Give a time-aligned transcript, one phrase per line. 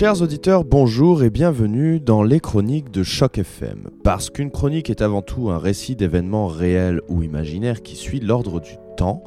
[0.00, 3.90] Chers auditeurs, bonjour et bienvenue dans les chroniques de Choc FM.
[4.02, 8.60] Parce qu'une chronique est avant tout un récit d'événements réels ou imaginaires qui suit l'ordre
[8.60, 9.22] du temps,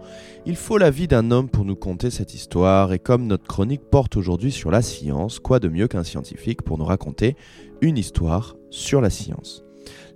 [0.47, 3.87] il faut la vie d'un homme pour nous conter cette histoire et comme notre chronique
[3.91, 7.35] porte aujourd'hui sur la science, quoi de mieux qu'un scientifique pour nous raconter
[7.81, 9.63] une histoire sur la science?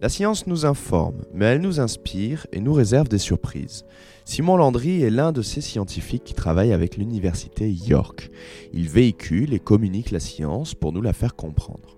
[0.02, 3.86] La science nous informe, mais elle nous inspire et nous réserve des surprises.
[4.30, 8.30] Simon Landry est l'un de ces scientifiques qui travaillent avec l'université York.
[8.74, 11.98] Il véhicule et communique la science pour nous la faire comprendre.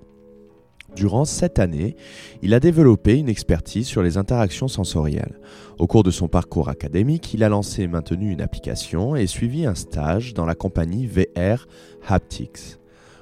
[0.95, 1.95] Durant cette année,
[2.43, 5.39] il a développé une expertise sur les interactions sensorielles.
[5.79, 9.65] Au cours de son parcours académique, il a lancé et maintenu une application et suivi
[9.65, 11.65] un stage dans la compagnie VR
[12.07, 12.77] Haptics.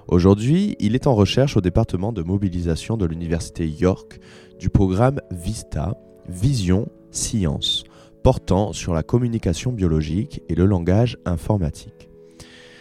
[0.09, 4.19] Aujourd'hui, il est en recherche au département de mobilisation de l'Université York
[4.59, 7.85] du programme VISTA, Vision Science,
[8.27, 12.09] portant sur la communication biologique et le langage informatique.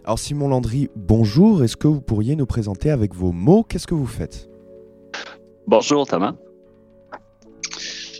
[0.02, 3.94] Alors Simon Landry, bonjour, est-ce que vous pourriez nous présenter avec vos mots qu'est-ce que
[3.94, 4.50] vous faites?
[5.68, 6.34] Bonjour Thomas.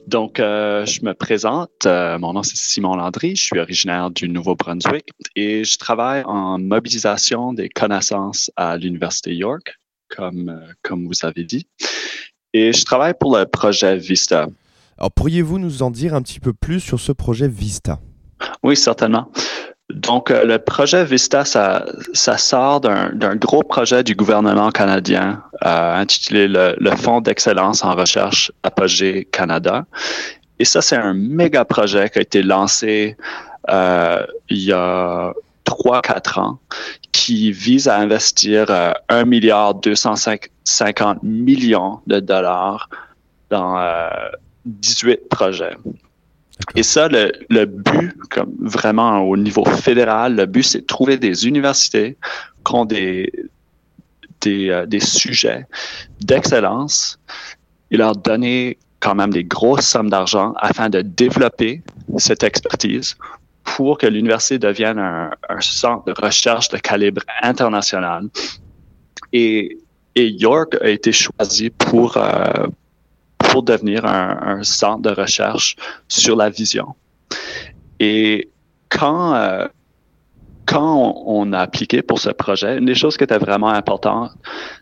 [0.07, 1.85] Donc, euh, je me présente.
[1.85, 3.35] Euh, mon nom, c'est Simon Landry.
[3.35, 9.81] Je suis originaire du Nouveau-Brunswick et je travaille en mobilisation des connaissances à l'Université York,
[10.17, 11.67] comme, euh, comme vous avez dit.
[12.53, 14.47] Et je travaille pour le projet Vista.
[14.99, 17.99] Alors, pourriez-vous nous en dire un petit peu plus sur ce projet Vista?
[18.63, 19.31] Oui, certainement.
[19.91, 26.49] Donc, euh, le projet Vista, ça, sort d'un gros projet du gouvernement canadien euh, intitulé
[26.49, 29.85] le, Fonds d'excellence en recherche Apogée Canada.
[30.59, 33.17] Et ça, c'est un méga projet qui a été lancé
[33.69, 35.33] euh, il y a
[35.65, 36.59] trois, quatre ans
[37.13, 42.89] qui vise à investir euh, 1 milliard 250 millions de dollars
[43.51, 43.77] dans
[44.67, 45.77] 18 projets.
[46.75, 51.17] Et ça, le, le, but, comme vraiment au niveau fédéral, le but, c'est de trouver
[51.17, 52.17] des universités
[52.65, 53.31] qui ont des,
[54.41, 55.67] des, euh, des sujets
[56.21, 57.19] d'excellence
[57.91, 61.83] et leur donner quand même des grosses sommes d'argent afin de développer
[62.17, 63.17] cette expertise
[63.65, 68.29] pour que l'université devienne un, un, centre de recherche de calibre international.
[69.33, 69.79] Et,
[70.15, 72.67] et York a été choisi pour, euh,
[73.51, 75.77] pour devenir un, centre de recherche
[76.09, 76.95] sur la vision.
[77.99, 78.51] Et
[78.89, 79.67] quand, euh,
[80.67, 84.33] quand on, a appliqué pour ce projet, une des choses qui était vraiment importante,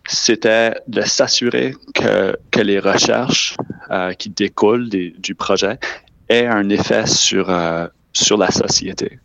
[0.06, 3.56] c'était de s'assurer que, que les recherches
[3.90, 5.78] euh, qui découlent du projet
[6.28, 9.18] aient un effet sur, euh, sur la société.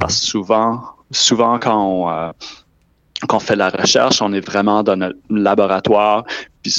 [0.00, 2.32] Parce que souvent, souvent quand on,
[3.28, 6.24] quand on fait la recherche, on est vraiment dans notre laboratoire,
[6.62, 6.74] puis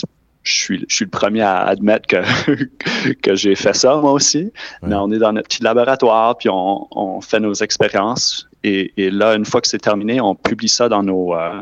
[0.48, 4.52] je suis, je suis le premier à admettre que, que j'ai fait ça moi aussi.
[4.82, 8.48] Mais on est dans notre petit laboratoire, puis on, on fait nos expériences.
[8.64, 11.36] Et, et, là, une fois que c'est terminé, on publie ça dans nos...
[11.36, 11.62] Euh,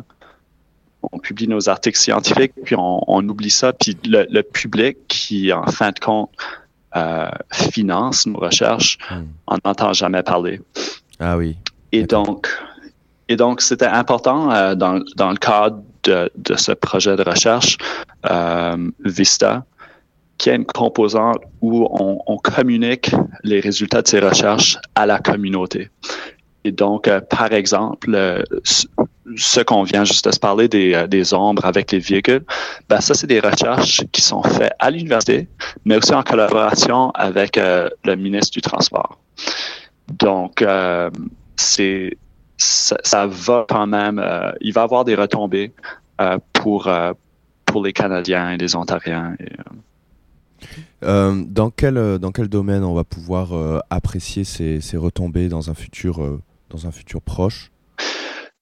[1.11, 3.73] on publie nos articles scientifiques, puis on, on oublie ça.
[3.73, 6.31] Puis le, le, public qui, en fin de compte,
[6.95, 9.25] euh, finance nos recherches, hmm.
[9.47, 10.61] on n'entend jamais parler.
[11.19, 11.57] Ah oui.
[11.91, 12.49] Et donc,
[13.27, 17.77] et donc, c'était important euh, dans, dans le cadre de, ce projet de recherche
[18.29, 19.65] euh, Vista,
[20.37, 23.11] qui a une composante où on, communique
[23.43, 25.89] les résultats de ces recherches à la communauté.
[26.63, 28.43] Et donc, euh, par exemple, euh,
[29.35, 32.43] ce qu'on vient juste de se parler des, des ombres avec les véhicules,
[32.89, 35.47] ben ça, c'est des recherches qui sont faites à l'université,
[35.85, 39.17] mais aussi en collaboration avec le ministre du Transport.
[40.19, 40.63] Donc,
[41.55, 42.17] c'est
[42.57, 45.73] ça, ça, va quand même, euh, il va avoir des retombées
[46.21, 47.13] euh, pour, euh,
[47.65, 49.35] pour les Canadiens et les Ontariens.
[49.39, 49.51] Et,
[51.01, 53.49] dans, quel, dans quel domaine on va pouvoir
[53.89, 56.39] apprécier ces, ces, retombées dans un futur,
[56.69, 57.71] dans un futur proche?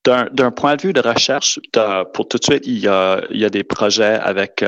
[0.03, 1.61] D'un point de vue de recherche,
[2.13, 4.65] pour tout de suite, il y a, il y a des projets avec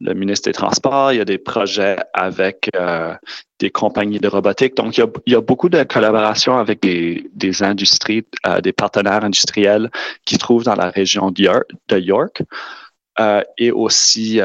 [0.00, 3.14] le ministre des Transports, il y a des projets avec euh,
[3.58, 4.74] des compagnies de robotique.
[4.74, 9.90] Donc, il y a, beaucoup de collaboration avec des, industries, euh, des partenaires industriels
[10.24, 12.42] qui se trouvent dans la région de York,
[13.18, 14.40] euh, et aussi,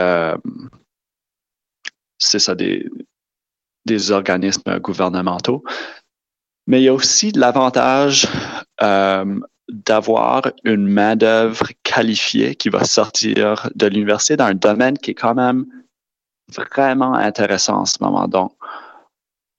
[2.18, 2.90] c'est ça, des,
[3.86, 5.64] des organismes gouvernementaux.
[6.68, 8.28] Mais il y a aussi l'avantage
[9.70, 15.36] d'avoir une main-d'œuvre qualifiée qui va sortir de l'université dans un domaine qui est quand
[15.36, 15.66] même
[16.54, 18.28] vraiment intéressant en ce moment.
[18.28, 18.52] Donc,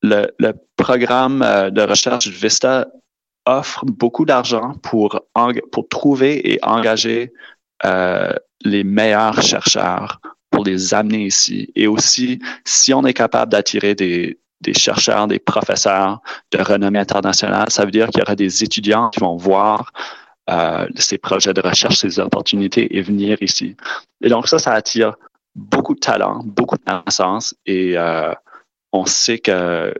[0.03, 2.87] le, programme euh, de recherche Vista
[3.47, 5.21] offre beaucoup d'argent pour,
[5.73, 7.33] pour trouver et engager
[7.85, 11.73] euh, les meilleurs chercheurs pour les amener ici.
[11.75, 14.39] Et aussi, si on est capable d'attirer des
[14.75, 16.21] chercheurs, des professeurs
[16.53, 17.71] de renommée internationale.
[17.71, 19.93] Ça veut dire qu'il y aura des étudiants qui vont voir
[20.49, 23.77] euh, ces projets de recherche, ces opportunités et venir ici.
[24.23, 25.17] Et donc ça, ça attire
[25.55, 28.33] beaucoup de talent, beaucoup de connaissances et euh,
[28.93, 29.95] on sait que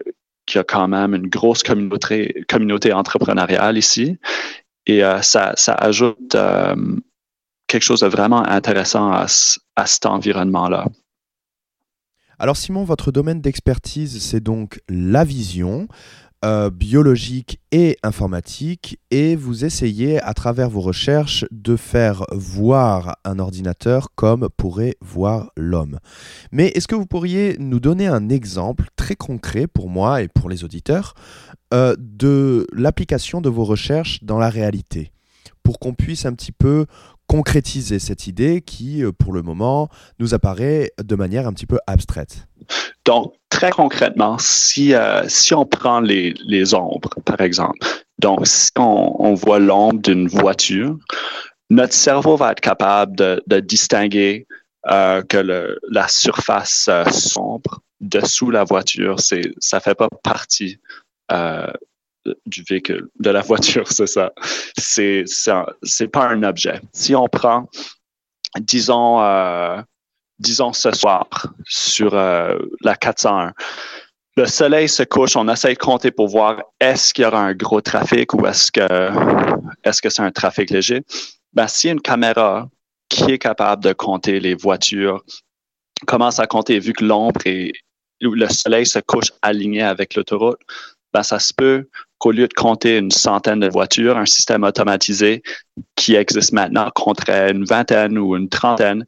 [0.47, 4.17] qu'il y a quand même une grosse communauté, communauté entrepreneuriale ici
[4.87, 6.37] et euh, ça, ça ajoute
[7.67, 9.27] quelque chose de vraiment intéressant à,
[9.75, 10.87] à cet environnement-là.
[12.39, 15.89] Alors Simon, votre domaine d'expertise, c'est donc la vision.
[16.47, 23.41] Euh, biologique et informatique et vous essayez à travers vos recherches de faire voir un
[23.41, 25.99] ordinateur comme pourrait voir l'homme.
[26.53, 30.49] Mais est-ce que vous pourriez nous donner un exemple très concret pour moi et pour
[30.49, 31.15] les auditeurs
[31.75, 35.11] euh, de l'application de vos recherches dans la réalité
[35.65, 36.87] pour qu'on puisse un petit peu
[37.27, 39.89] concrétiser cette idée qui, euh, pour le moment,
[40.21, 42.47] nous apparaît de manière un petit peu abstraite?
[43.05, 47.79] Donc, très concrètement, si, euh, on prend les, ombres, par exemple,
[48.19, 50.99] donc si on, voit l'ombre d'une voiture,
[51.71, 54.47] notre cerveau va être capable de, distinguer
[54.91, 55.39] euh, que
[55.91, 60.79] la surface sombre dessous la voiture, c'est ça fait pas partie
[61.33, 61.73] euh,
[62.45, 64.33] du véhicule, de la voiture, c'est ça.
[64.77, 65.25] C'est
[65.83, 66.83] c'est pas un objet.
[66.93, 67.71] Si on prend,
[68.61, 69.81] disons, euh,
[70.39, 71.29] disons ce soir
[71.65, 73.53] sur euh, la 401,
[74.37, 77.55] le soleil se couche, on essaie de compter pour voir est-ce qu'il y aura un
[77.55, 78.87] gros trafic ou est-ce que
[79.83, 81.03] est-ce que c'est un trafic léger.
[81.55, 82.69] Ben, si une caméra
[83.09, 85.23] qui est capable de compter les voitures
[86.07, 87.73] commence à compter vu que l'ombre et
[88.21, 90.61] le soleil se couche aligné avec l'autoroute,
[91.15, 95.43] ben, ça se peut qu'au lieu de compter une centaine de voitures, un système automatisé
[95.95, 99.07] qui existe maintenant compterait une vingtaine ou une trentaine.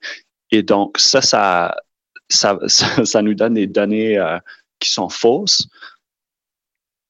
[0.51, 1.77] Et donc, ça, ça,
[2.29, 4.39] ça, ça, nous donne des données euh,
[4.81, 5.69] qui sont fausses.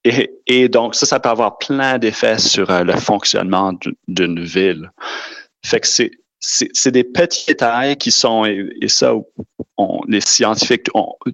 [0.05, 3.75] Et, et, donc, ça, ça peut avoir plein d'effets sur euh, le fonctionnement
[4.06, 4.90] d'une ville.
[5.64, 9.14] Fait que c'est, c'est des petits détails qui sont, et, ça,
[9.76, 10.88] on, les scientifiques,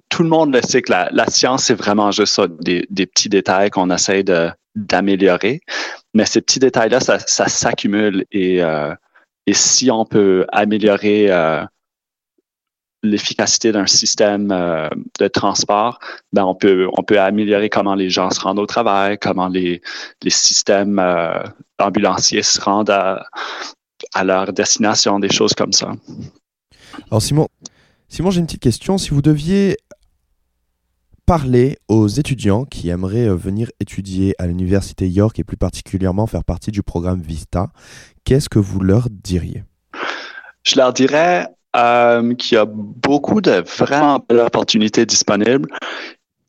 [0.09, 3.05] tout le monde le sait que la, la science, c'est vraiment juste ça, des, des
[3.05, 5.61] petits détails qu'on essaie de, d'améliorer.
[6.13, 8.93] Mais ces petits détails-là, ça, ça s'accumule et, euh,
[9.47, 11.63] et si on peut améliorer euh,
[13.09, 15.99] l'efficacité d'un système euh, de transport,
[16.33, 19.81] ben on peut on peut améliorer comment les gens se rendent au travail, comment les,
[20.21, 21.43] les systèmes euh,
[21.79, 23.25] ambulanciers se rendent à,
[24.13, 25.93] à leur destination, des choses comme ça.
[27.09, 27.47] Alors Simon,
[28.07, 28.97] Simon, j'ai une petite question.
[28.97, 29.77] Si vous deviez
[31.25, 36.43] parler aux étudiants qui aimeraient euh, venir étudier à l'université York et plus particulièrement faire
[36.43, 37.69] partie du programme Vista,
[38.25, 39.63] qu'est-ce que vous leur diriez?
[40.63, 45.69] Je leur dirais euh, qu'il y a beaucoup de vraiment belles opportunités disponibles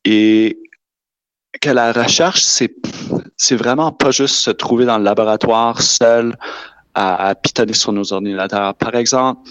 [0.05, 0.58] et
[1.61, 2.73] que la recherche, c'est,
[3.56, 6.37] vraiment pas juste se trouver dans le laboratoire seul
[6.94, 8.75] à, pitonner sur nos ordinateurs.
[8.75, 9.50] Par exemple,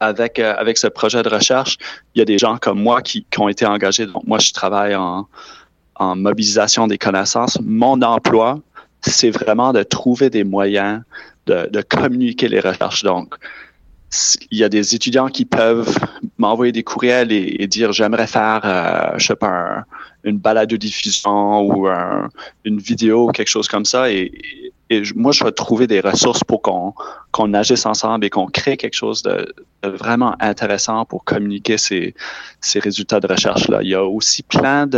[0.00, 1.76] avec, euh, avec ce projet de recherche,
[2.14, 4.06] il y a des gens comme moi qui, qui ont été engagés.
[4.06, 5.28] Donc, moi, je travaille en,
[5.96, 7.58] en mobilisation des connaissances.
[7.62, 8.60] Mon emploi,
[9.02, 11.02] c'est vraiment de trouver des moyens
[11.46, 13.02] de, de communiquer les recherches.
[13.02, 13.34] Donc,
[14.50, 15.94] il y a des étudiants qui peuvent
[16.38, 19.84] m'envoyer des courriels et, dire j'aimerais faire, euh, je sais pas,
[20.24, 21.88] une balade de diffusion ou
[22.64, 24.10] une vidéo ou quelque chose comme ça.
[24.10, 24.32] Et,
[25.14, 29.22] moi, je vais trouver des ressources pour qu'on agisse ensemble et qu'on crée quelque chose
[29.22, 32.14] de, vraiment intéressant pour communiquer ces,
[32.74, 33.82] résultats de recherche-là.
[33.82, 34.88] Il y a aussi plein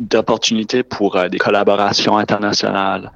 [0.00, 3.12] d'opportunités pour euh, des collaborations internationales,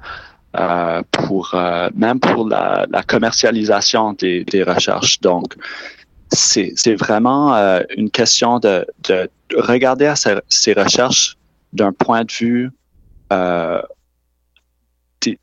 [0.57, 5.19] euh, pour euh, même pour la, la commercialisation des, des, recherches.
[5.21, 5.55] Donc,
[6.31, 11.37] c'est vraiment euh, une question de, de regarder à ces, ces recherches
[11.73, 12.71] d'un point de vue
[13.31, 13.81] euh,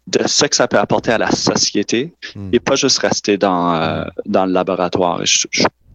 [0.07, 2.51] de ce que ça peut apporter à la société hmm.
[2.53, 5.25] et pas juste rester dans, euh, dans le laboratoire.
[5.25, 5.47] Je,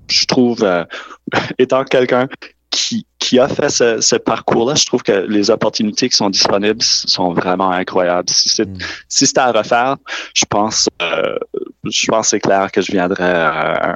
[0.07, 0.83] je, trouve, euh,
[1.59, 2.27] étant quelqu'un
[2.71, 6.83] qui, qui a fait ce, ce parcours-là, je trouve que les opportunités qui sont disponibles
[6.83, 8.29] sont vraiment incroyables.
[8.29, 8.77] Si c'est hmm.
[9.09, 9.97] si c'était à refaire,
[10.35, 11.35] je pense euh,
[11.83, 13.95] je pense c'est clair que je viendrais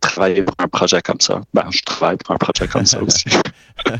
[0.00, 1.40] travailler pour un projet comme ça.
[1.54, 3.26] Ben, je travaille pour un projet comme ça aussi.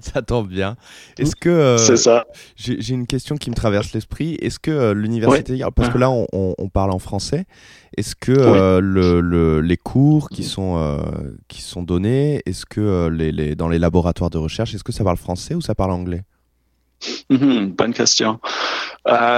[0.00, 0.76] ça tombe bien.
[1.18, 2.26] Est-ce que euh, c'est ça
[2.56, 4.36] J'ai une question qui me traverse l'esprit.
[4.40, 7.46] Est-ce que euh, l'université, parce que là on, on, parle en français,
[7.96, 11.02] est-ce que euh, le, le, les cours qui sont
[11.48, 15.04] qui sont donnés, est-ce que les, les, dans les laboratoires de recherche, est-ce que ça
[15.04, 16.22] parle français ou ça parle anglais?
[17.30, 18.40] Mm-hmm, Bonne question.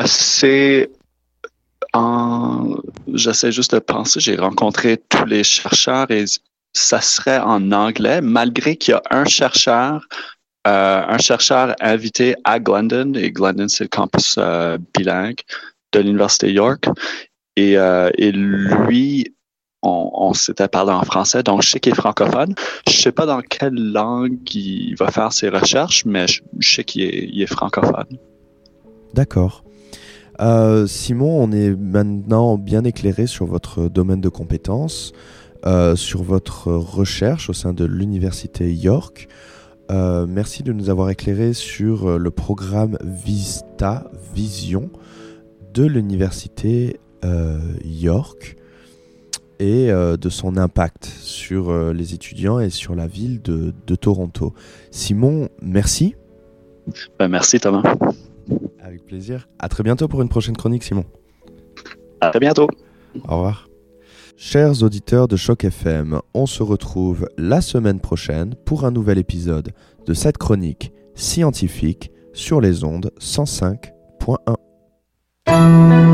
[0.06, 0.90] c'est
[3.14, 6.24] J'essaie juste de penser, j'ai rencontré tous les chercheurs et
[6.72, 10.06] ça serait en anglais, malgré qu'il y a un chercheur
[10.64, 14.38] un chercheur invité à Glendon, et Glendon, c'est le campus
[14.94, 15.40] bilingue
[15.92, 16.86] de l'Université York.
[17.56, 19.34] Et, et lui,
[19.82, 22.54] on, s'était parlé en français, donc je sais qu'il est francophone.
[22.88, 27.02] Je sais pas dans quelle langue il va faire ses recherches, mais je, sais qu'il
[27.42, 28.18] est, francophone.
[29.14, 29.64] D'accord.
[30.40, 35.12] Euh, Simon, on est maintenant bien éclairé sur votre domaine de compétences,
[35.66, 39.28] euh, sur votre recherche au sein de l'Université York.
[39.90, 44.90] Euh, merci de nous avoir éclairé sur le programme Vista Vision
[45.74, 46.98] de l'Université
[47.84, 48.56] York
[49.62, 54.54] et euh, de son impact sur euh, les étudiants et sur la ville de, Toronto.
[54.90, 56.16] Simon, merci.
[57.18, 57.82] Ben, merci Thomas.
[58.80, 59.48] Avec plaisir.
[59.60, 61.04] À très bientôt pour une prochaine chronique, Simon.
[62.20, 62.66] À très bientôt.
[63.28, 63.68] Au revoir.
[64.36, 69.70] Chers auditeurs de Choc FM, on se retrouve la semaine prochaine pour un nouvel épisode
[70.06, 76.11] de cette chronique scientifique sur les ondes 105.1.